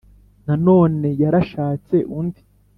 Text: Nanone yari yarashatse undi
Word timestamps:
Nanone 0.45 1.09
yari 1.11 1.21
yarashatse 1.23 1.95
undi 2.17 2.41